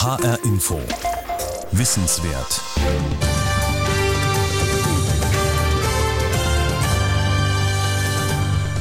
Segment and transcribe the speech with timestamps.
[0.00, 0.80] HR Info.
[1.72, 2.60] Wissenswert.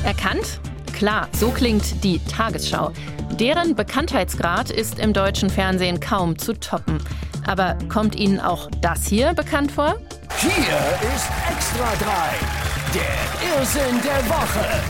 [0.04, 0.60] Erkannt?
[0.94, 2.92] Klar, so klingt die Tagesschau.
[3.40, 7.04] Deren Bekanntheitsgrad ist im deutschen Fernsehen kaum zu toppen.
[7.48, 9.96] Aber kommt Ihnen auch das hier bekannt vor?
[10.38, 14.84] Hier ist Extra 3, der Irrsinn der Woche.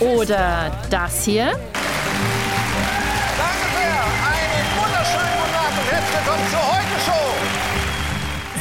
[0.00, 1.52] Oder das hier?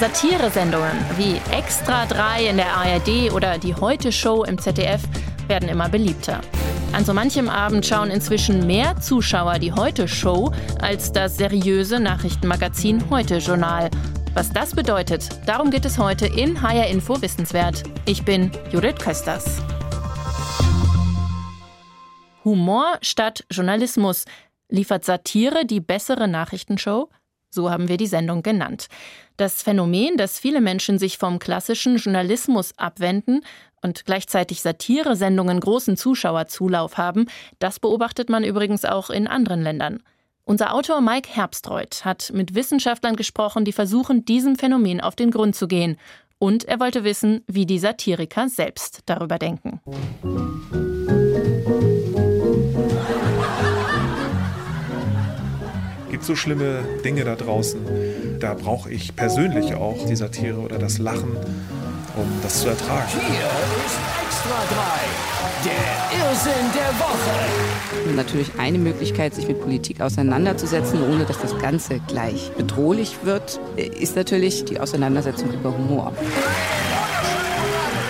[0.03, 5.01] Satiresendungen wie Extra 3 in der ARD oder die Heute-Show im ZDF
[5.47, 6.41] werden immer beliebter.
[6.91, 13.89] An so manchem Abend schauen inzwischen mehr Zuschauer die Heute-Show als das seriöse Nachrichtenmagazin Heute-Journal.
[14.33, 17.83] Was das bedeutet, darum geht es heute in HR Info Wissenswert.
[18.05, 19.61] Ich bin Judith Kösters.
[22.43, 24.25] Humor statt Journalismus.
[24.67, 27.09] Liefert Satire die bessere Nachrichtenshow?
[27.49, 28.87] So haben wir die Sendung genannt.
[29.37, 33.41] Das Phänomen, dass viele Menschen sich vom klassischen Journalismus abwenden
[33.81, 37.25] und gleichzeitig Satiresendungen großen Zuschauerzulauf haben,
[37.59, 40.03] das beobachtet man übrigens auch in anderen Ländern.
[40.45, 45.55] Unser Autor Mike Herbstreuth hat mit Wissenschaftlern gesprochen, die versuchen, diesem Phänomen auf den Grund
[45.55, 45.97] zu gehen.
[46.37, 49.79] Und er wollte wissen, wie die Satiriker selbst darüber denken.
[56.23, 57.81] Gibt so schlimme Dinge da draußen.
[58.39, 61.35] Da brauche ich persönlich auch die Satire oder das Lachen,
[62.15, 63.09] um das zu ertragen.
[63.11, 63.41] Hier
[63.85, 68.15] ist Extra 3, der Irrsinn der Woche.
[68.15, 74.15] Natürlich eine Möglichkeit, sich mit Politik auseinanderzusetzen, ohne dass das Ganze gleich bedrohlich wird, ist
[74.15, 76.13] natürlich die Auseinandersetzung über Humor.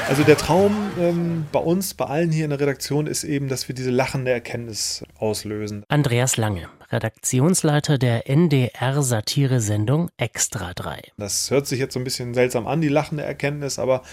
[0.08, 3.68] Also der Traum ähm, bei uns, bei allen hier in der Redaktion, ist eben, dass
[3.68, 5.84] wir diese lachende Erkenntnis auslösen.
[5.88, 11.02] Andreas Lange, Redaktionsleiter der NDR-Satire-Sendung Extra 3.
[11.18, 14.04] Das hört sich jetzt so ein bisschen seltsam an, die lachende Erkenntnis, aber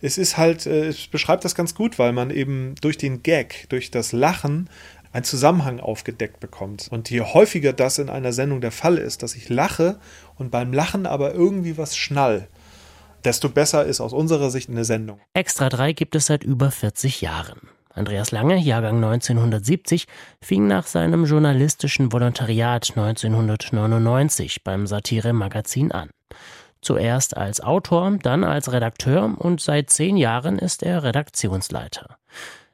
[0.00, 3.66] es ist halt, äh, es beschreibt das ganz gut, weil man eben durch den Gag,
[3.70, 4.70] durch das Lachen
[5.12, 6.86] einen Zusammenhang aufgedeckt bekommt.
[6.90, 9.98] Und je häufiger das in einer Sendung der Fall ist, dass ich lache
[10.36, 12.46] und beim Lachen aber irgendwie was schnall,
[13.24, 15.20] desto besser ist aus unserer Sicht eine Sendung.
[15.34, 17.60] Extra 3 gibt es seit über 40 Jahren.
[17.92, 20.06] Andreas Lange, Jahrgang 1970,
[20.40, 26.10] fing nach seinem journalistischen Volontariat 1999 beim Satire-Magazin an.
[26.82, 32.16] Zuerst als Autor, dann als Redakteur und seit zehn Jahren ist er Redaktionsleiter.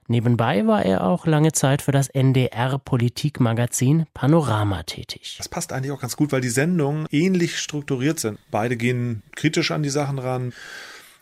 [0.08, 5.34] Nebenbei war er auch lange Zeit für das NDR-Politikmagazin Panorama tätig.
[5.38, 8.38] Das passt eigentlich auch ganz gut, weil die Sendungen ähnlich strukturiert sind.
[8.50, 10.52] Beide gehen kritisch an die Sachen ran.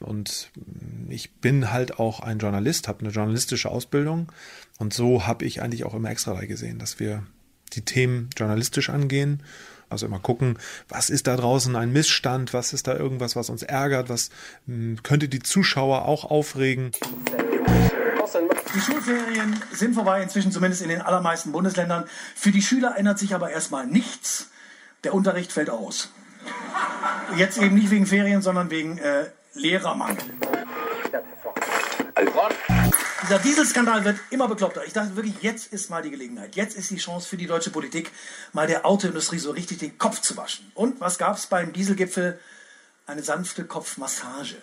[0.00, 0.50] Und
[1.08, 4.30] ich bin halt auch ein Journalist, habe eine journalistische Ausbildung.
[4.78, 7.24] Und so habe ich eigentlich auch immer extra gesehen, dass wir
[7.72, 9.42] die Themen journalistisch angehen.
[9.88, 10.58] Also immer gucken,
[10.88, 14.30] was ist da draußen ein Missstand, was ist da irgendwas, was uns ärgert, was
[14.66, 16.90] hm, könnte die Zuschauer auch aufregen.
[18.74, 22.04] Die Schulferien sind vorbei, inzwischen zumindest in den allermeisten Bundesländern.
[22.34, 24.50] Für die Schüler ändert sich aber erstmal nichts.
[25.04, 26.10] Der Unterricht fällt aus.
[27.36, 30.24] Jetzt eben nicht wegen Ferien, sondern wegen äh, Lehrermangel.
[33.22, 34.84] Dieser Dieselskandal wird immer bekloppter.
[34.84, 36.56] Ich dachte wirklich, jetzt ist mal die Gelegenheit.
[36.56, 38.10] Jetzt ist die Chance für die deutsche Politik,
[38.52, 40.70] mal der Autoindustrie so richtig den Kopf zu waschen.
[40.74, 42.38] Und was gab es beim Dieselgipfel?
[43.06, 44.56] Eine sanfte Kopfmassage.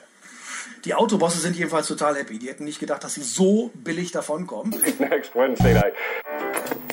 [0.86, 2.40] Die Autobosse sind jedenfalls total happy.
[2.40, 4.76] Die hätten nicht gedacht, dass sie so billig davonkommen.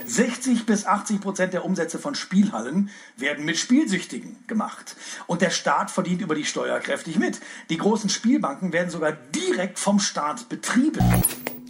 [0.09, 4.97] 60 bis 80 Prozent der Umsätze von Spielhallen werden mit Spielsüchtigen gemacht.
[5.27, 7.41] Und der Staat verdient über die Steuer kräftig mit.
[7.69, 11.05] Die großen Spielbanken werden sogar direkt vom Staat betrieben.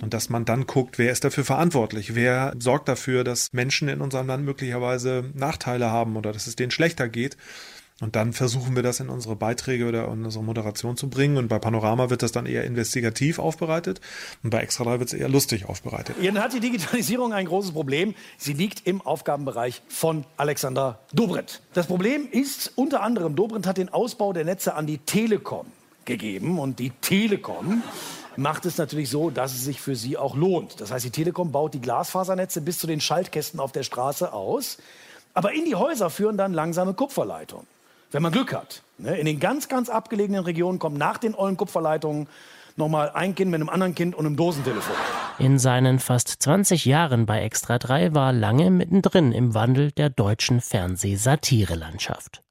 [0.01, 2.15] Und dass man dann guckt, wer ist dafür verantwortlich?
[2.15, 6.71] Wer sorgt dafür, dass Menschen in unserem Land möglicherweise Nachteile haben oder dass es denen
[6.71, 7.37] schlechter geht?
[8.01, 11.37] Und dann versuchen wir das in unsere Beiträge oder in unsere Moderation zu bringen.
[11.37, 14.01] Und bei Panorama wird das dann eher investigativ aufbereitet.
[14.45, 16.15] Und bei Extra 3 wird es eher lustig aufbereitet.
[16.21, 18.15] Jetzt hat die Digitalisierung ein großes Problem.
[18.37, 21.61] Sie liegt im Aufgabenbereich von Alexander Dobrindt.
[21.75, 25.67] Das Problem ist unter anderem, Dobrindt hat den Ausbau der Netze an die Telekom
[26.05, 26.61] gegeben.
[26.61, 27.83] Und die Telekom
[28.37, 30.81] macht es natürlich so, dass es sich für sie auch lohnt.
[30.81, 34.79] Das heißt, die Telekom baut die Glasfasernetze bis zu den Schaltkästen auf der Straße aus.
[35.35, 37.67] Aber in die Häuser führen dann langsame Kupferleitungen
[38.11, 38.83] wenn man Glück hat.
[38.99, 39.17] Ne?
[39.19, 42.29] In den ganz, ganz abgelegenen Regionen kommt nach den ollen Kupferleitungen
[42.77, 44.95] nochmal ein Kind mit einem anderen Kind und einem Dosentelefon.
[45.39, 50.61] In seinen fast 20 Jahren bei Extra 3 war lange mittendrin im Wandel der deutschen
[50.61, 52.43] Fernsehsatirelandschaft.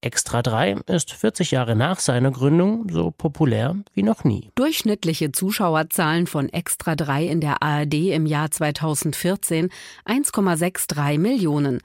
[0.00, 4.52] Extra 3 ist 40 Jahre nach seiner Gründung so populär wie noch nie.
[4.54, 9.70] Durchschnittliche Zuschauerzahlen von Extra 3 in der ARD im Jahr 2014
[10.06, 11.80] 1,63 Millionen.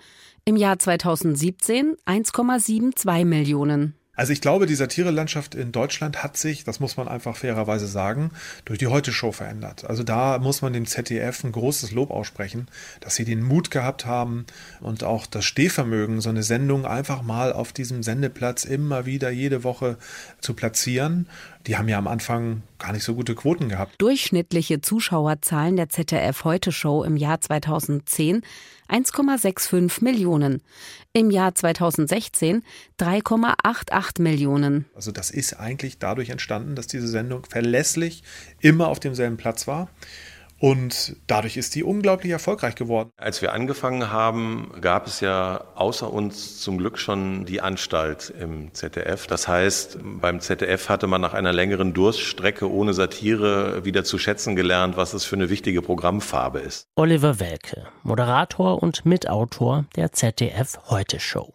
[0.46, 3.96] Im Jahr 2017 1,72 Millionen.
[4.16, 8.30] Also ich glaube, die Satirelandschaft in Deutschland hat sich, das muss man einfach fairerweise sagen,
[8.66, 9.86] durch die Heute-Show verändert.
[9.86, 12.68] Also da muss man dem ZDF ein großes Lob aussprechen,
[13.00, 14.46] dass sie den Mut gehabt haben
[14.82, 19.64] und auch das Stehvermögen, so eine Sendung einfach mal auf diesem Sendeplatz immer wieder jede
[19.64, 19.98] Woche
[20.42, 21.28] zu platzieren.
[21.66, 23.96] Die haben ja am Anfang gar nicht so gute Quoten gehabt.
[23.98, 28.42] Durchschnittliche Zuschauerzahlen der ZDF Heute Show im Jahr 2010
[28.94, 30.62] 1,65 Millionen.
[31.14, 32.64] Im Jahr 2016
[33.00, 34.86] 3,88 Millionen.
[34.94, 38.24] Also das ist eigentlich dadurch entstanden, dass diese Sendung verlässlich
[38.60, 39.90] immer auf demselben Platz war.
[40.64, 43.12] Und dadurch ist die unglaublich erfolgreich geworden.
[43.18, 48.74] Als wir angefangen haben, gab es ja außer uns zum Glück schon die Anstalt im
[48.74, 49.28] ZDF.
[49.28, 54.56] Das heißt, beim ZDF hatte man nach einer längeren Durststrecke ohne Satire wieder zu schätzen
[54.56, 56.88] gelernt, was es für eine wichtige Programmfarbe ist.
[56.96, 61.54] Oliver Welke, Moderator und Mitautor der ZDF Heute Show.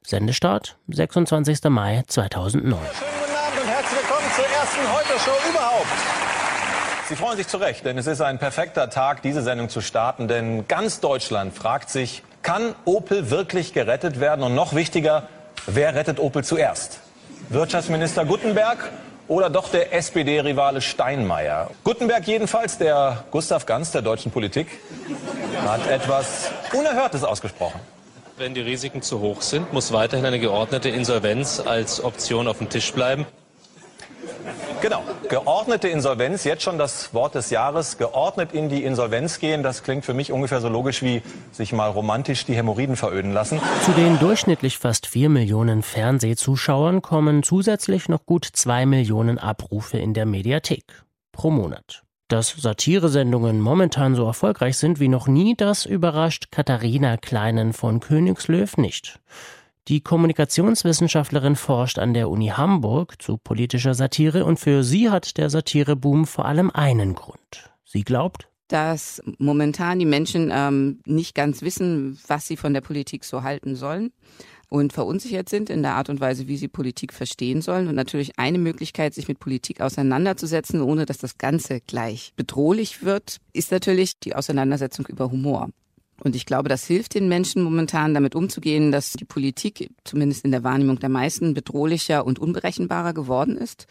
[0.00, 1.64] Sendestart 26.
[1.64, 2.62] Mai 2009.
[2.64, 6.18] Schönen guten Abend und herzlich willkommen zur ersten Heute Show überhaupt.
[7.08, 10.28] Sie freuen sich zu Recht, denn es ist ein perfekter Tag, diese Sendung zu starten.
[10.28, 14.44] Denn ganz Deutschland fragt sich, kann Opel wirklich gerettet werden?
[14.44, 15.26] Und noch wichtiger,
[15.66, 17.00] wer rettet Opel zuerst?
[17.48, 18.90] Wirtschaftsminister Guttenberg
[19.26, 21.70] oder doch der SPD-Rivale Steinmeier?
[21.82, 24.66] Guttenberg jedenfalls, der Gustav Ganz der deutschen Politik,
[25.64, 27.80] hat etwas Unerhörtes ausgesprochen.
[28.36, 32.68] Wenn die Risiken zu hoch sind, muss weiterhin eine geordnete Insolvenz als Option auf dem
[32.68, 33.24] Tisch bleiben.
[34.80, 39.82] Genau, geordnete Insolvenz, jetzt schon das Wort des Jahres, geordnet in die Insolvenz gehen, das
[39.82, 41.22] klingt für mich ungefähr so logisch wie
[41.52, 43.60] sich mal romantisch die Hämorrhoiden veröden lassen.
[43.84, 50.14] Zu den durchschnittlich fast vier Millionen Fernsehzuschauern kommen zusätzlich noch gut zwei Millionen Abrufe in
[50.14, 50.84] der Mediathek
[51.32, 52.02] pro Monat.
[52.28, 58.68] Dass Satiresendungen momentan so erfolgreich sind wie noch nie, das überrascht Katharina Kleinen von Königslöw
[58.76, 59.18] nicht.
[59.88, 65.48] Die Kommunikationswissenschaftlerin forscht an der Uni Hamburg zu politischer Satire und für sie hat der
[65.48, 67.70] Satireboom vor allem einen Grund.
[67.84, 73.24] Sie glaubt, dass momentan die Menschen ähm, nicht ganz wissen, was sie von der Politik
[73.24, 74.12] so halten sollen
[74.68, 77.88] und verunsichert sind in der Art und Weise, wie sie Politik verstehen sollen.
[77.88, 83.38] Und natürlich eine Möglichkeit, sich mit Politik auseinanderzusetzen, ohne dass das Ganze gleich bedrohlich wird,
[83.54, 85.70] ist natürlich die Auseinandersetzung über Humor.
[86.22, 90.50] Und ich glaube, das hilft den Menschen momentan damit umzugehen, dass die Politik, zumindest in
[90.50, 93.86] der Wahrnehmung der meisten, bedrohlicher und unberechenbarer geworden ist.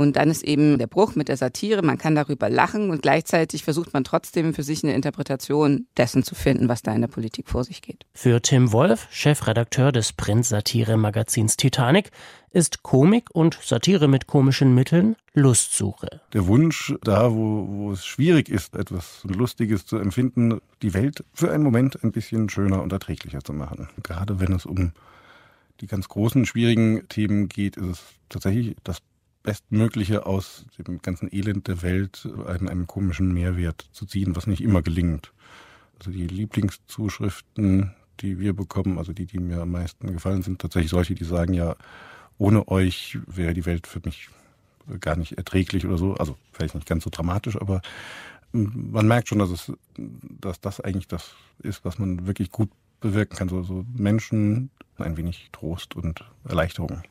[0.00, 3.64] Und dann ist eben der Bruch mit der Satire, man kann darüber lachen und gleichzeitig
[3.64, 7.48] versucht man trotzdem für sich eine Interpretation dessen zu finden, was da in der Politik
[7.48, 8.06] vor sich geht.
[8.14, 12.12] Für Tim Wolf, Chefredakteur des Print-Satire-Magazins Titanic,
[12.52, 16.20] ist Komik und Satire mit komischen Mitteln Lustsuche.
[16.32, 21.50] Der Wunsch, da wo, wo es schwierig ist, etwas Lustiges zu empfinden, die Welt für
[21.50, 23.88] einen Moment ein bisschen schöner und erträglicher zu machen.
[24.04, 24.92] Gerade wenn es um
[25.80, 28.98] die ganz großen, schwierigen Themen geht, ist es tatsächlich das
[29.42, 34.62] Bestmögliche aus dem ganzen Elend der Welt einen, einen komischen Mehrwert zu ziehen, was nicht
[34.62, 35.32] immer gelingt.
[35.98, 40.90] Also die Lieblingszuschriften, die wir bekommen, also die, die mir am meisten gefallen sind, tatsächlich
[40.90, 41.76] solche, die sagen, ja,
[42.36, 44.28] ohne euch wäre die Welt für mich
[45.00, 46.14] gar nicht erträglich oder so.
[46.14, 47.82] Also vielleicht nicht ganz so dramatisch, aber
[48.52, 52.70] man merkt schon, dass es, dass das eigentlich das ist, was man wirklich gut
[53.00, 53.48] bewirken kann.
[53.48, 57.02] So, so Menschen ein wenig Trost und Erleichterung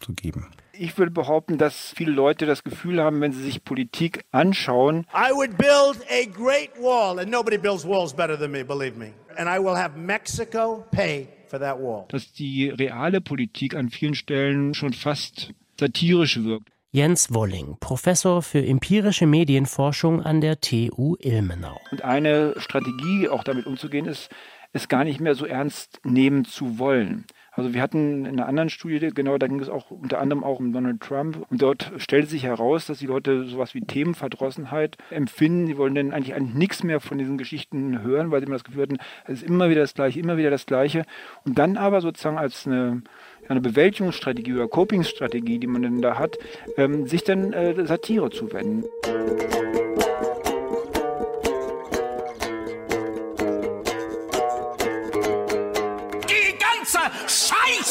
[0.00, 0.50] zu geben.
[0.72, 5.32] Ich würde behaupten, dass viele Leute das Gefühl haben, wenn sie sich Politik anschauen, I
[5.32, 9.12] would build a great wall and nobody builds walls better than me, believe me.
[9.36, 12.06] And I will have Mexico pay for that wall.
[12.08, 16.70] Dass die reale Politik an vielen Stellen schon fast satirisch wirkt.
[16.92, 21.80] Jens Wolling, Professor für empirische Medienforschung an der TU Ilmenau.
[21.92, 24.28] Und eine Strategie, auch damit umzugehen, ist,
[24.72, 27.26] es gar nicht mehr so ernst nehmen zu wollen.
[27.52, 30.60] Also wir hatten in einer anderen Studie, genau, da ging es auch unter anderem auch
[30.60, 31.44] um Donald Trump.
[31.50, 35.66] Und dort stellte sich heraus, dass die Leute sowas wie Themenverdrossenheit empfinden.
[35.66, 38.64] Sie wollen dann eigentlich, eigentlich nichts mehr von diesen Geschichten hören, weil sie immer das
[38.64, 41.04] Gefühl hatten, es ist immer wieder das Gleiche, immer wieder das Gleiche.
[41.44, 43.02] Und dann aber sozusagen als eine
[43.50, 46.38] eine Bewältigungsstrategie oder Coping-Strategie, die man dann da hat,
[46.76, 48.84] ähm, sich dann äh, Satire zuwenden.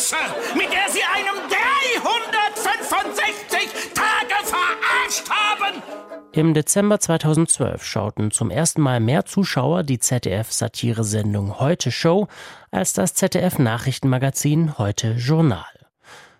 [0.10, 5.84] Scheiße, mit der Sie einem 365 Tage verarscht haben!
[6.32, 12.28] Im Dezember 2012 schauten zum ersten Mal mehr Zuschauer die ZDF-Satiresendung Heute Show
[12.72, 15.64] als das ZDF-Nachrichtenmagazin Heute Journal.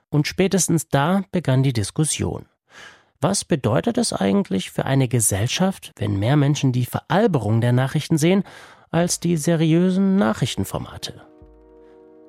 [0.10, 2.48] Und spätestens da begann die Diskussion.
[3.22, 8.44] Was bedeutet es eigentlich für eine Gesellschaft, wenn mehr Menschen die Veralberung der Nachrichten sehen
[8.90, 11.29] als die seriösen Nachrichtenformate?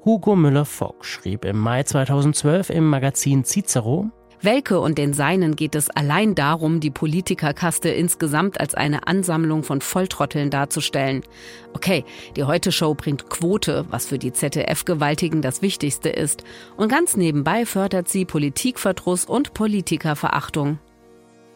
[0.05, 4.11] Hugo Müller-Fock schrieb im Mai 2012 im Magazin Cicero,
[4.43, 9.83] Welke und den Seinen geht es allein darum, die Politikerkaste insgesamt als eine Ansammlung von
[9.83, 11.23] Volltrotteln darzustellen.
[11.75, 16.45] Okay, die Heute-Show bringt Quote, was für die ZDF-Gewaltigen das Wichtigste ist.
[16.79, 20.79] Und ganz nebenbei fördert sie Politikverdruss und Politikerverachtung.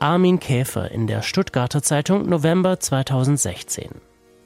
[0.01, 3.89] Armin Käfer in der Stuttgarter Zeitung November 2016.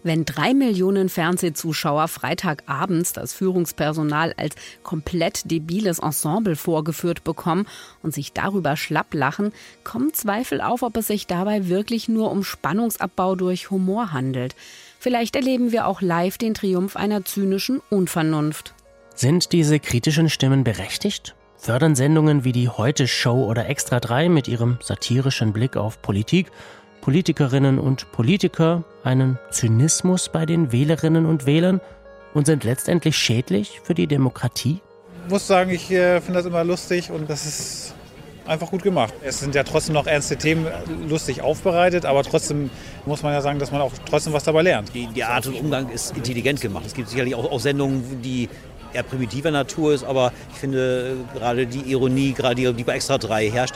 [0.04, 7.66] Wenn drei Millionen Fernsehzuschauer Freitagabends das Führungspersonal als komplett debiles Ensemble vorgeführt bekommen
[8.02, 9.52] und sich darüber schlapp lachen,
[9.82, 14.54] kommen Zweifel auf, ob es sich dabei wirklich nur um Spannungsabbau durch Humor handelt.
[15.00, 18.74] Vielleicht erleben wir auch live den Triumph einer zynischen Unvernunft.
[19.16, 21.34] Sind diese kritischen Stimmen berechtigt?
[21.56, 26.52] Fördern Sendungen wie die Heute Show oder Extra 3 mit ihrem satirischen Blick auf Politik
[27.00, 31.80] Politikerinnen und Politiker einen Zynismus bei den Wählerinnen und Wählern
[32.34, 34.80] und sind letztendlich schädlich für die Demokratie?
[35.24, 37.94] Ich muss sagen, ich äh, finde das immer lustig und das ist
[38.46, 39.12] einfach gut gemacht.
[39.22, 40.66] Es sind ja trotzdem noch ernste Themen
[41.08, 42.70] lustig aufbereitet, aber trotzdem
[43.06, 44.94] muss man ja sagen, dass man auch trotzdem was dabei lernt.
[44.94, 46.84] Die, die Art und Umgang ist intelligent gemacht.
[46.86, 48.48] Es gibt sicherlich auch, auch Sendungen, die
[48.92, 52.94] eher primitiver Natur ist, aber ich finde äh, gerade die Ironie, gerade die, die bei
[52.94, 53.74] Extra 3 herrscht,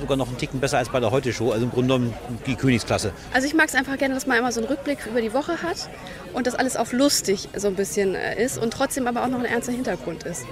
[0.00, 1.52] sogar noch einen Ticken besser als bei der Heute-Show.
[1.52, 2.14] Also im Grunde genommen
[2.46, 3.12] die Königsklasse.
[3.32, 5.62] Also ich mag es einfach gerne, dass man immer so einen Rückblick über die Woche
[5.62, 5.88] hat
[6.32, 9.38] und das alles auf lustig so ein bisschen äh, ist und trotzdem aber auch noch
[9.38, 10.44] ein ernster Hintergrund ist.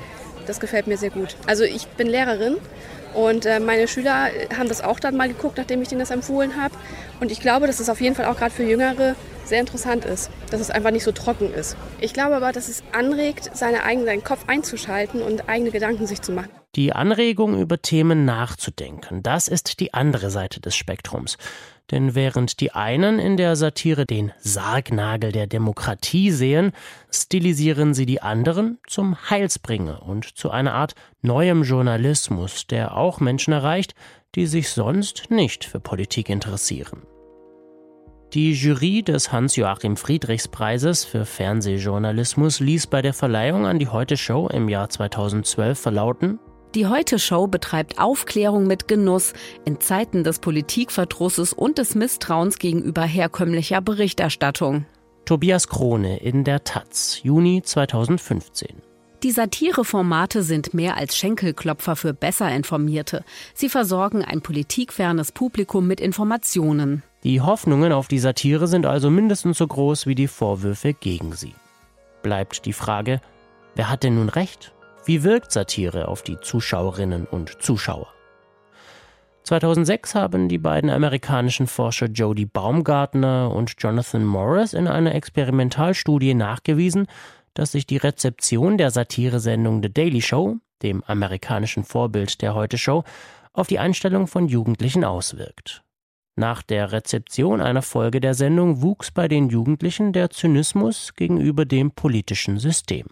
[0.47, 1.37] Das gefällt mir sehr gut.
[1.47, 2.57] Also ich bin Lehrerin
[3.15, 6.61] und äh, meine Schüler haben das auch dann mal geguckt, nachdem ich denen das empfohlen
[6.61, 6.75] habe.
[7.21, 10.31] Und ich glaube, dass es auf jeden Fall auch gerade für Jüngere sehr interessant ist,
[10.51, 11.77] dass es einfach nicht so trocken ist.
[12.01, 16.23] Ich glaube aber, dass es anregt, seine eigenen, seinen Kopf einzuschalten und eigene Gedanken sich
[16.23, 16.51] zu machen.
[16.75, 21.37] Die Anregung, über Themen nachzudenken, das ist die andere Seite des Spektrums.
[21.91, 26.73] Denn während die einen in der Satire den Sargnagel der Demokratie sehen,
[27.11, 33.53] stilisieren sie die anderen zum Heilsbringer und zu einer Art neuem Journalismus, der auch Menschen
[33.53, 33.95] erreicht,
[34.35, 37.03] die sich sonst nicht für Politik interessieren.
[38.33, 44.17] Die Jury des Hans-Joachim Friedrichs Preises für Fernsehjournalismus ließ bei der Verleihung an die Heute
[44.17, 46.39] Show im Jahr 2012 verlauten,
[46.75, 49.33] die Heute-Show betreibt Aufklärung mit Genuss
[49.65, 54.87] in Zeiten des Politikverdrusses und des Misstrauens gegenüber herkömmlicher Berichterstattung.
[55.25, 58.83] Tobias Krone in der Taz, Juni 2015.
[59.23, 63.25] Die Satireformate sind mehr als Schenkelklopfer für besser Informierte.
[63.55, 67.05] Sie versorgen ein politikfernes Publikum mit Informationen.
[67.23, 71.55] Die Hoffnungen auf die Satire sind also mindestens so groß wie die Vorwürfe gegen sie.
[72.25, 73.21] Bleibt die Frage,
[73.77, 74.73] wer hat denn nun recht?
[75.05, 78.07] Wie wirkt Satire auf die Zuschauerinnen und Zuschauer?
[79.43, 87.09] 2006 haben die beiden amerikanischen Forscher Jody Baumgartner und Jonathan Morris in einer Experimentalstudie nachgewiesen,
[87.55, 93.03] dass sich die Rezeption der Satiresendung The Daily Show, dem amerikanischen Vorbild der Heute Show,
[93.53, 95.83] auf die Einstellung von Jugendlichen auswirkt.
[96.37, 101.91] Nach der Rezeption einer Folge der Sendung wuchs bei den Jugendlichen der Zynismus gegenüber dem
[101.91, 103.07] politischen System.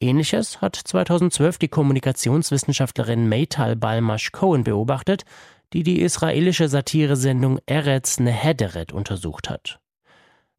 [0.00, 5.24] Ähnliches hat 2012 die Kommunikationswissenschaftlerin Meital Balmash Cohen beobachtet,
[5.72, 9.80] die die israelische Satiresendung Eretz Nehederet untersucht hat.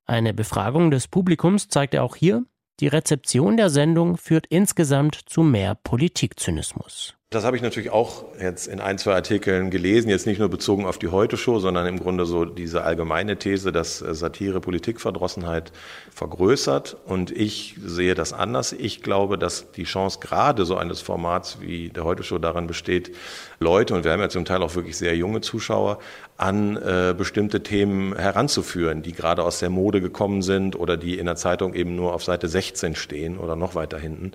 [0.06, 2.44] Eine Befragung des Publikums zeigte auch hier,
[2.80, 7.16] die Rezeption der Sendung führt insgesamt zu mehr Politikzynismus.
[7.36, 10.86] Das habe ich natürlich auch jetzt in ein, zwei Artikeln gelesen, jetzt nicht nur bezogen
[10.86, 15.74] auf die Heute-Show, sondern im Grunde so diese allgemeine These, dass äh, Satire Politikverdrossenheit
[16.14, 16.96] vergrößert.
[17.06, 18.72] Und ich sehe das anders.
[18.72, 23.14] Ich glaube, dass die Chance gerade so eines Formats wie der Heute-Show daran besteht,
[23.60, 26.00] Leute, und wir haben ja zum Teil auch wirklich sehr junge Zuschauer,
[26.38, 31.26] an äh, bestimmte Themen heranzuführen, die gerade aus der Mode gekommen sind oder die in
[31.26, 34.34] der Zeitung eben nur auf Seite 16 stehen oder noch weiter hinten.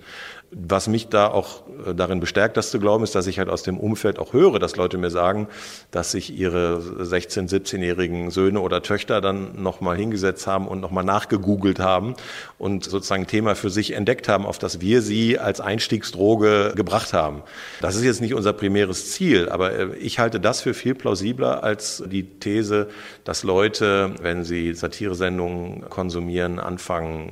[0.53, 3.63] Was mich da auch äh, darin bestärkt, das zu glauben, ist, dass ich halt aus
[3.63, 5.47] dem Umfeld auch höre, dass Leute mir sagen,
[5.91, 11.79] dass sich ihre 16-, 17-jährigen Söhne oder Töchter dann nochmal hingesetzt haben und nochmal nachgegoogelt
[11.79, 12.15] haben
[12.57, 17.13] und sozusagen ein Thema für sich entdeckt haben, auf das wir sie als Einstiegsdroge gebracht
[17.13, 17.43] haben.
[17.79, 21.63] Das ist jetzt nicht unser primäres Ziel, aber äh, ich halte das für viel plausibler
[21.63, 22.89] als die These,
[23.23, 27.29] dass Leute, wenn sie Satiresendungen konsumieren, anfangen,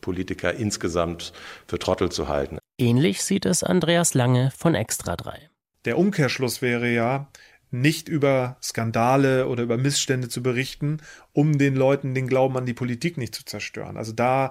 [0.00, 1.32] Politiker insgesamt
[1.66, 2.58] für Trottel zu halten.
[2.78, 5.50] Ähnlich sieht es Andreas Lange von Extra 3.
[5.84, 7.28] Der Umkehrschluss wäre ja,
[7.70, 10.98] nicht über Skandale oder über Missstände zu berichten,
[11.32, 13.96] um den Leuten den Glauben an die Politik nicht zu zerstören.
[13.96, 14.50] Also da,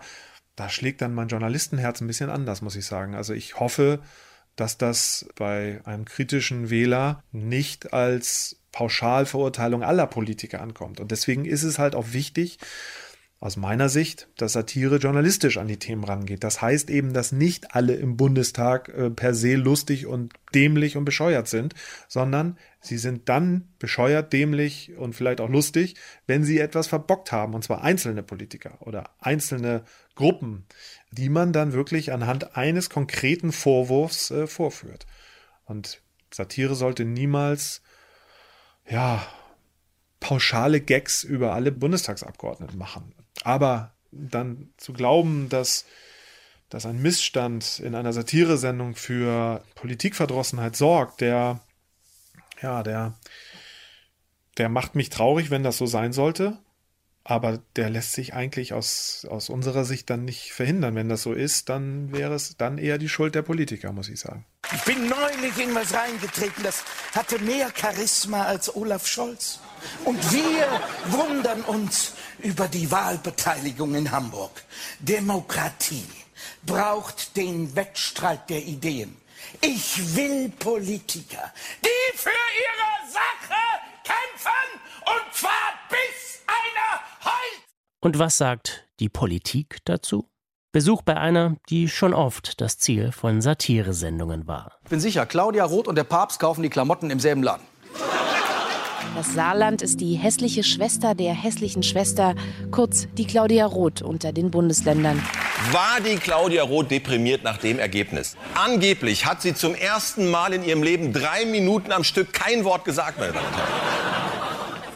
[0.55, 3.15] da schlägt dann mein Journalistenherz ein bisschen anders, muss ich sagen.
[3.15, 3.99] Also ich hoffe,
[4.55, 10.99] dass das bei einem kritischen Wähler nicht als Pauschalverurteilung aller Politiker ankommt.
[10.99, 12.59] Und deswegen ist es halt auch wichtig,
[13.41, 16.43] aus meiner Sicht, dass Satire journalistisch an die Themen rangeht.
[16.43, 21.05] Das heißt eben, dass nicht alle im Bundestag äh, per se lustig und dämlich und
[21.05, 21.73] bescheuert sind,
[22.09, 25.95] sondern sie sind dann bescheuert, dämlich und vielleicht auch lustig,
[26.27, 29.83] wenn sie etwas verbockt haben, und zwar einzelne Politiker oder einzelne
[30.15, 30.65] Gruppen,
[31.11, 35.05] die man dann wirklich anhand eines konkreten Vorwurfs äh, vorführt.
[35.63, 37.81] Und Satire sollte niemals,
[38.85, 39.25] ja,
[40.19, 43.13] pauschale Gags über alle Bundestagsabgeordneten machen.
[43.43, 45.85] Aber dann zu glauben, dass,
[46.69, 51.61] dass ein Missstand in einer Satiresendung für Politikverdrossenheit sorgt, der,
[52.61, 53.17] ja, der,
[54.57, 56.57] der macht mich traurig, wenn das so sein sollte.
[57.23, 60.95] Aber der lässt sich eigentlich aus, aus unserer Sicht dann nicht verhindern.
[60.95, 64.19] Wenn das so ist, dann wäre es dann eher die Schuld der Politiker, muss ich
[64.19, 64.45] sagen.
[64.71, 66.83] Ich bin neulich in was reingetreten, das
[67.15, 69.59] hatte mehr Charisma als Olaf Scholz.
[70.05, 74.63] Und wir wundern uns über die Wahlbeteiligung in Hamburg.
[74.99, 76.05] Demokratie
[76.63, 79.17] braucht den Wettstreit der Ideen.
[79.61, 81.51] Ich will Politiker,
[81.83, 83.61] die für ihre Sache
[84.03, 87.63] kämpfen und zwar bis einer heult.
[88.01, 90.29] Und was sagt die Politik dazu?
[90.71, 94.73] Besuch bei einer, die schon oft das Ziel von Satiresendungen war.
[94.83, 97.65] Ich bin sicher, Claudia Roth und der Papst kaufen die Klamotten im selben Laden.
[99.15, 102.35] Das Saarland ist die hässliche Schwester der hässlichen Schwester,
[102.69, 105.19] kurz die Claudia Roth unter den Bundesländern.
[105.71, 108.37] War die Claudia Roth deprimiert nach dem Ergebnis?
[108.53, 112.85] Angeblich hat sie zum ersten Mal in ihrem Leben drei Minuten am Stück kein Wort
[112.85, 113.89] gesagt, meine Damen und Herren.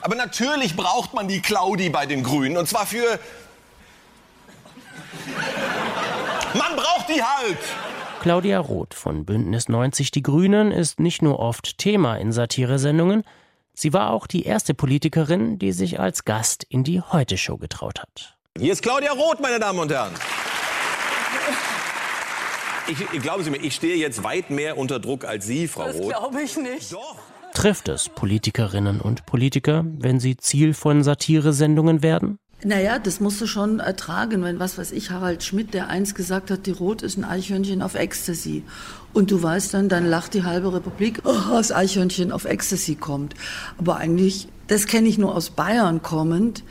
[0.01, 2.57] Aber natürlich braucht man die Claudi bei den Grünen.
[2.57, 3.19] Und zwar für.
[6.53, 7.57] Man braucht die halt!
[8.21, 13.23] Claudia Roth von Bündnis 90 Die Grünen ist nicht nur oft Thema in Satiresendungen,
[13.75, 18.37] Sie war auch die erste Politikerin, die sich als Gast in die Heute-Show getraut hat.
[18.57, 20.13] Hier ist Claudia Roth, meine Damen und Herren.
[22.87, 25.95] Ich, glauben Sie mir, ich stehe jetzt weit mehr unter Druck als Sie, Frau das
[25.95, 26.11] Roth.
[26.11, 26.93] Das glaube ich nicht.
[26.93, 27.15] Doch.
[27.53, 32.39] Trifft es Politikerinnen und Politiker, wenn sie Ziel von Satiresendungen werden?
[32.65, 36.49] Naja, das musst du schon ertragen, wenn, was weiß ich, Harald Schmidt, der eins gesagt
[36.49, 38.63] hat, die Rot ist ein Eichhörnchen auf Ecstasy.
[39.11, 43.35] Und du weißt dann, dann lacht die halbe Republik, oh, das Eichhörnchen auf Ecstasy kommt.
[43.77, 46.63] Aber eigentlich, das kenne ich nur aus Bayern kommend,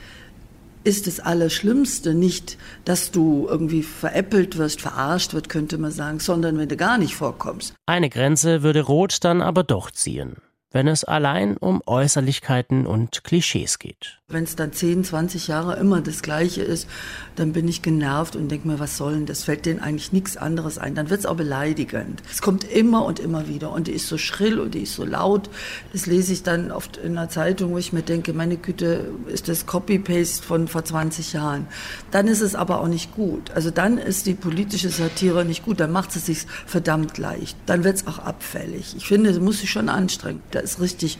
[0.83, 6.57] ist das Allerschlimmste nicht, dass du irgendwie veräppelt wirst, verarscht wird, könnte man sagen, sondern
[6.57, 7.73] wenn du gar nicht vorkommst.
[7.85, 10.37] Eine Grenze würde Rot dann aber doch ziehen
[10.73, 14.19] wenn es allein um Äußerlichkeiten und Klischees geht.
[14.27, 16.89] Wenn es dann 10, 20 Jahre immer das Gleiche ist,
[17.35, 19.43] dann bin ich genervt und denke mir, was soll denn das?
[19.43, 20.95] Fällt denen eigentlich nichts anderes ein.
[20.95, 22.23] Dann wird es auch beleidigend.
[22.29, 25.05] Es kommt immer und immer wieder und die ist so schrill und die ist so
[25.05, 25.51] laut.
[25.91, 29.47] Das lese ich dann oft in einer Zeitung, wo ich mir denke, meine Güte, ist
[29.49, 31.67] das Copy-Paste von vor 20 Jahren.
[32.09, 33.51] Dann ist es aber auch nicht gut.
[33.51, 35.79] Also dann ist die politische Satire nicht gut.
[35.79, 37.55] Dann macht sie sich verdammt leicht.
[37.67, 38.95] Dann wird es auch abfällig.
[38.97, 41.19] Ich finde, das muss sich schon anstrengen ist richtig,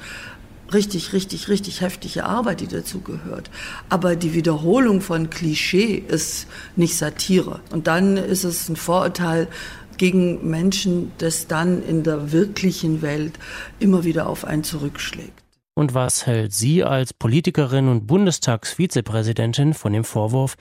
[0.74, 3.50] richtig, richtig, richtig heftige Arbeit, die dazu gehört.
[3.90, 7.60] Aber die Wiederholung von Klischee ist nicht Satire.
[7.72, 9.48] Und dann ist es ein Vorurteil
[9.98, 13.38] gegen Menschen, das dann in der wirklichen Welt
[13.80, 15.44] immer wieder auf einen zurückschlägt.
[15.76, 20.56] Und was hält sie als Politikerin und Bundestagsvizepräsidentin von dem Vorwurf,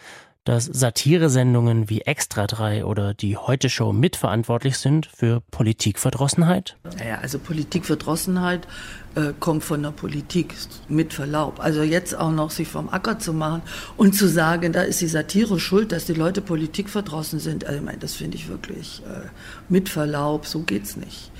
[0.45, 6.77] dass Satiresendungen wie Extra 3 oder die Heute Show mitverantwortlich sind für Politikverdrossenheit?
[6.99, 8.67] Naja, also Politikverdrossenheit
[9.15, 10.55] äh, kommt von der Politik,
[10.89, 11.61] mit Verlaub.
[11.61, 13.63] Also jetzt auch noch sich vom Acker zu machen
[13.97, 17.65] und zu sagen, da ist die Satire schuld, dass die Leute politikverdrossen sind.
[17.65, 19.29] Also ich meine, das finde ich wirklich äh,
[19.69, 21.32] mit Verlaub, so geht's nicht.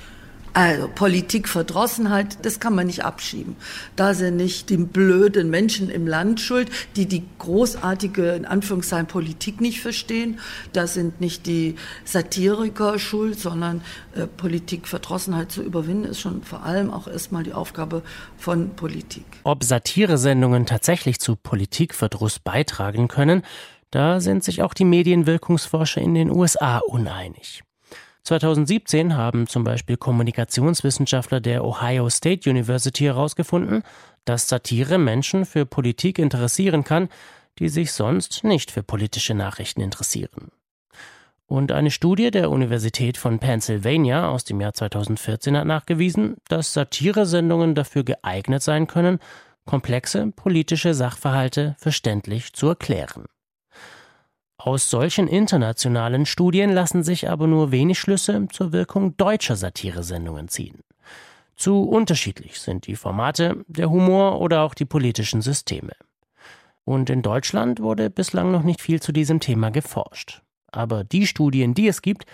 [0.53, 3.55] Also Politikverdrossenheit, das kann man nicht abschieben.
[3.95, 9.61] Da sind nicht die blöden Menschen im Land schuld, die die großartige, in Anführungszeichen, Politik
[9.61, 10.39] nicht verstehen.
[10.71, 13.81] Da sind nicht die Satiriker schuld, sondern
[14.15, 18.03] äh, Politikverdrossenheit zu überwinden, ist schon vor allem auch erstmal die Aufgabe
[18.37, 19.25] von Politik.
[19.43, 23.41] Ob Satiresendungen tatsächlich zu Politikverdruss beitragen können,
[23.89, 27.63] da sind sich auch die Medienwirkungsforscher in den USA uneinig.
[28.23, 33.83] 2017 haben zum Beispiel Kommunikationswissenschaftler der Ohio State University herausgefunden,
[34.23, 37.09] dass Satire Menschen für Politik interessieren kann,
[37.59, 40.51] die sich sonst nicht für politische Nachrichten interessieren.
[41.45, 47.75] Und eine Studie der Universität von Pennsylvania aus dem Jahr 2014 hat nachgewiesen, dass Satiresendungen
[47.75, 49.19] dafür geeignet sein können,
[49.65, 53.25] komplexe politische Sachverhalte verständlich zu erklären.
[54.65, 60.79] Aus solchen internationalen Studien lassen sich aber nur wenig Schlüsse zur Wirkung deutscher Satiresendungen ziehen.
[61.57, 65.91] Zu unterschiedlich sind die Formate, der Humor oder auch die politischen Systeme.
[66.85, 70.43] Und in Deutschland wurde bislang noch nicht viel zu diesem Thema geforscht.
[70.71, 72.25] Aber die Studien, die es gibt,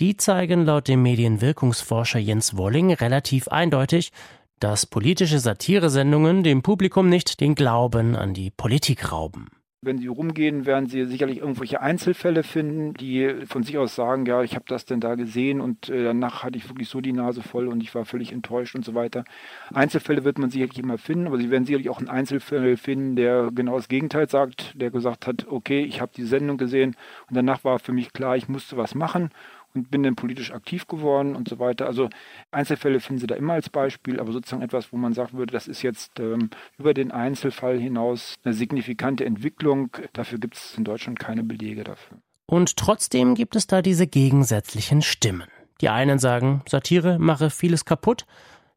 [0.00, 4.10] die zeigen laut dem Medienwirkungsforscher Jens Wolling relativ eindeutig,
[4.58, 9.46] dass politische Satiresendungen dem Publikum nicht den Glauben an die Politik rauben.
[9.86, 14.42] Wenn Sie rumgehen, werden Sie sicherlich irgendwelche Einzelfälle finden, die von sich aus sagen, ja,
[14.42, 17.40] ich habe das denn da gesehen und äh, danach hatte ich wirklich so die Nase
[17.40, 19.24] voll und ich war völlig enttäuscht und so weiter.
[19.72, 23.50] Einzelfälle wird man sicherlich immer finden, aber Sie werden sicherlich auch einen Einzelfall finden, der
[23.54, 26.96] genau das Gegenteil sagt, der gesagt hat, okay, ich habe die Sendung gesehen
[27.28, 29.30] und danach war für mich klar, ich musste was machen
[29.76, 31.86] und bin dann politisch aktiv geworden und so weiter.
[31.86, 32.08] Also
[32.50, 35.68] Einzelfälle finden Sie da immer als Beispiel, aber sozusagen etwas, wo man sagen würde, das
[35.68, 39.90] ist jetzt ähm, über den Einzelfall hinaus eine signifikante Entwicklung.
[40.12, 42.18] Dafür gibt es in Deutschland keine Belege dafür.
[42.46, 45.48] Und trotzdem gibt es da diese gegensätzlichen Stimmen.
[45.80, 48.24] Die einen sagen, Satire mache vieles kaputt,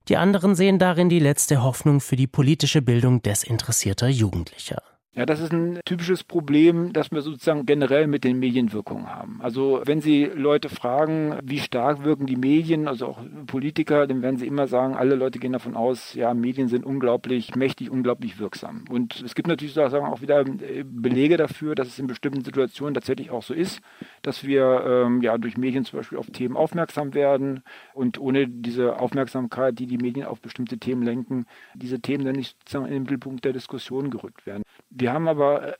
[0.07, 4.81] die anderen sehen darin die letzte Hoffnung für die politische Bildung desinteressierter Jugendlicher.
[5.15, 9.39] Ja, das ist ein typisches Problem, das wir sozusagen generell mit den Medienwirkungen haben.
[9.41, 14.37] Also wenn Sie Leute fragen, wie stark wirken die Medien, also auch Politiker, dann werden
[14.37, 18.85] sie immer sagen, alle Leute gehen davon aus, ja, Medien sind unglaublich mächtig, unglaublich wirksam.
[18.87, 22.93] Und es gibt natürlich sozusagen auch wieder äh, Belege dafür, dass es in bestimmten Situationen
[22.93, 23.81] tatsächlich auch so ist,
[24.21, 27.63] dass wir ähm, ja durch Medien zum Beispiel auf Themen aufmerksam werden
[27.95, 32.55] und ohne diese Aufmerksamkeit, die die Medien auf bestimmte Themen lenken, diese Themen dann nicht
[32.59, 34.63] sozusagen in den Mittelpunkt der Diskussion gerückt werden.
[34.91, 35.73] Wir haben aber äh,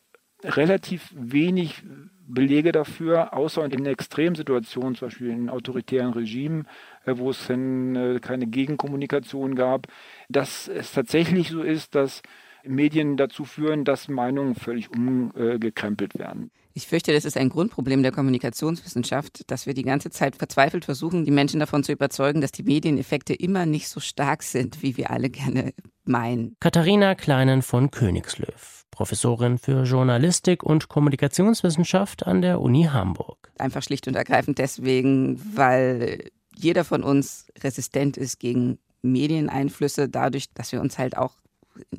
[0.44, 1.84] relativ wenig
[2.28, 6.68] Belege dafür, außer in Extremsituationen, zum Beispiel in autoritären Regimen,
[7.06, 9.88] äh, wo es äh, keine Gegenkommunikation gab,
[10.30, 12.22] dass es tatsächlich so ist, dass
[12.64, 16.52] Medien dazu führen, dass Meinungen völlig umgekrempelt werden.
[16.74, 21.26] Ich fürchte, das ist ein Grundproblem der Kommunikationswissenschaft, dass wir die ganze Zeit verzweifelt versuchen,
[21.26, 25.12] die Menschen davon zu überzeugen, dass die Medieneffekte immer nicht so stark sind, wie wir
[25.12, 25.74] alle gerne
[26.06, 26.56] meinen.
[26.60, 33.52] Katharina Kleinen von Königslöw, Professorin für Journalistik und Kommunikationswissenschaft an der Uni Hamburg.
[33.58, 40.72] Einfach schlicht und ergreifend deswegen, weil jeder von uns resistent ist gegen Medieneinflüsse, dadurch, dass
[40.72, 41.34] wir uns halt auch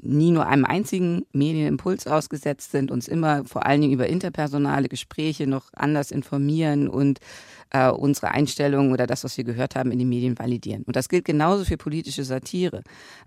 [0.02, 5.46] nie nur einem einzigen Medienimpuls ausgesetzt sind, uns immer vor allen Dingen über interpersonale Gespräche
[5.46, 7.20] noch anders informieren und
[7.70, 10.82] äh, unsere Einstellungen oder das, was wir gehört haben, in den Medien validieren.
[10.84, 12.82] Und das gilt genauso für politische Satire.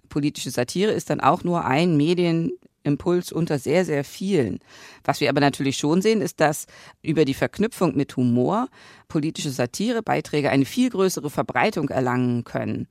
[0.10, 4.60] Politische Satire ist dann auch nur ein Medienimpuls unter sehr, sehr vielen.
[5.04, 6.68] Was wir aber natürlich schon sehen, ist, dass
[7.02, 8.68] über die Verknüpfung mit Humor
[9.08, 12.88] politische Satirebeiträge eine viel größere Verbreitung erlangen können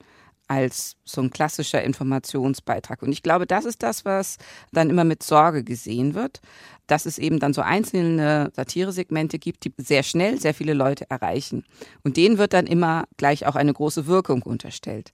[0.48, 3.02] als so ein klassischer Informationsbeitrag.
[3.02, 4.38] Und ich glaube, das ist das, was
[4.72, 6.40] dann immer mit Sorge gesehen wird,
[6.86, 11.64] dass es eben dann so einzelne Satiresegmente gibt, die sehr schnell sehr viele Leute erreichen.
[12.02, 15.12] Und denen wird dann immer gleich auch eine große Wirkung unterstellt.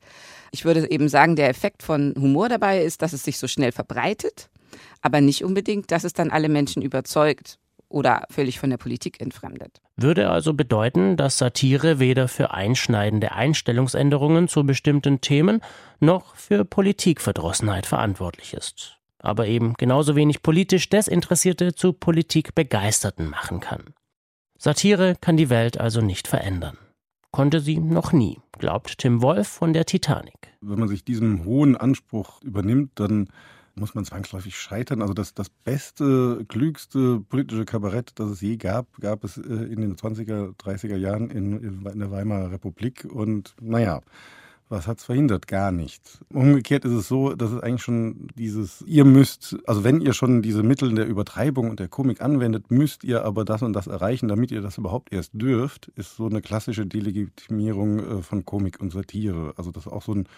[0.50, 3.72] Ich würde eben sagen, der Effekt von Humor dabei ist, dass es sich so schnell
[3.72, 4.50] verbreitet,
[5.02, 7.58] aber nicht unbedingt, dass es dann alle Menschen überzeugt
[7.88, 9.80] oder völlig von der Politik entfremdet.
[9.96, 15.60] Würde also bedeuten, dass Satire weder für einschneidende Einstellungsänderungen zu bestimmten Themen
[16.00, 18.98] noch für Politikverdrossenheit verantwortlich ist.
[19.18, 23.94] Aber eben genauso wenig politisch Desinteressierte zu Politik Begeisterten machen kann.
[24.58, 26.78] Satire kann die Welt also nicht verändern.
[27.30, 30.54] Konnte sie noch nie, glaubt Tim Wolf von der Titanic.
[30.60, 33.28] Wenn man sich diesem hohen Anspruch übernimmt, dann
[33.78, 35.02] muss man zwangsläufig scheitern.
[35.02, 39.80] Also das, das beste, klügste politische Kabarett, das es je gab, gab es äh, in
[39.80, 43.06] den 20er, 30er Jahren in, in der Weimarer Republik.
[43.10, 44.00] Und naja,
[44.68, 45.46] was hat es verhindert?
[45.46, 46.20] Gar nichts.
[46.30, 50.42] Umgekehrt ist es so, dass es eigentlich schon dieses, ihr müsst, also wenn ihr schon
[50.42, 54.28] diese Mittel der Übertreibung und der Komik anwendet, müsst ihr aber das und das erreichen,
[54.28, 58.92] damit ihr das überhaupt erst dürft, ist so eine klassische Delegitimierung äh, von Komik und
[58.92, 59.54] Satire.
[59.56, 60.28] Also das ist auch so ein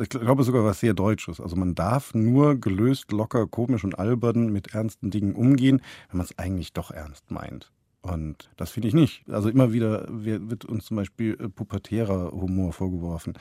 [0.00, 1.40] ich glaube sogar was sehr Deutsches.
[1.40, 6.26] Also man darf nur gelöst, locker, komisch und albern mit ernsten Dingen umgehen, wenn man
[6.26, 7.72] es eigentlich doch ernst meint.
[8.00, 9.28] Und das finde ich nicht.
[9.28, 13.34] Also immer wieder wird uns zum Beispiel äh, pubertärer Humor vorgeworfen.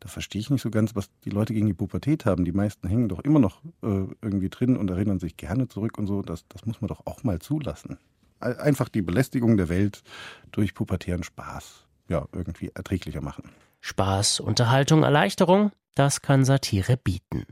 [0.00, 2.46] Da verstehe ich nicht so ganz, was die Leute gegen die Pubertät haben.
[2.46, 6.06] Die meisten hängen doch immer noch äh, irgendwie drin und erinnern sich gerne zurück und
[6.06, 6.22] so.
[6.22, 7.98] Das, das muss man doch auch mal zulassen.
[8.40, 10.02] Einfach die Belästigung der Welt
[10.50, 13.50] durch pubertären Spaß ja, irgendwie erträglicher machen.
[13.80, 17.46] Spaß, Unterhaltung, Erleichterung, das kann Satire bieten.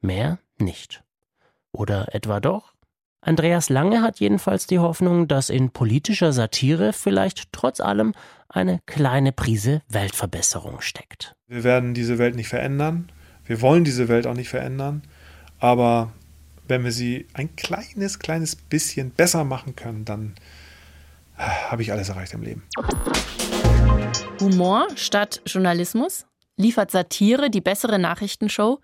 [0.00, 1.02] Mehr nicht.
[1.72, 2.74] Oder etwa doch?
[3.22, 8.14] Andreas Lange hat jedenfalls die Hoffnung, dass in politischer Satire vielleicht trotz allem
[8.48, 11.34] eine kleine Prise Weltverbesserung steckt.
[11.48, 13.10] Wir werden diese Welt nicht verändern.
[13.44, 15.02] Wir wollen diese Welt auch nicht verändern.
[15.58, 16.12] Aber
[16.68, 20.34] wenn wir sie ein kleines, kleines bisschen besser machen können, dann
[21.38, 22.62] äh, habe ich alles erreicht im Leben.
[24.40, 26.26] Humor statt Journalismus?
[26.58, 28.80] Liefert Satire die bessere Nachrichtenshow?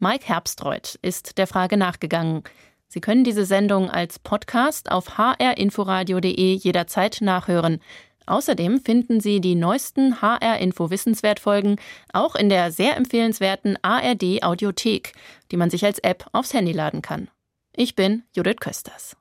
[0.00, 2.42] Mike Herbstreuth ist der Frage nachgegangen.
[2.88, 7.80] Sie können diese Sendung als Podcast auf hrinforadio.de jederzeit nachhören.
[8.26, 11.76] Außerdem finden Sie die neuesten HR Info Wissenswertfolgen
[12.12, 15.12] auch in der sehr empfehlenswerten ARD Audiothek,
[15.52, 17.28] die man sich als App aufs Handy laden kann.
[17.74, 19.16] Ich bin Judith Kösters.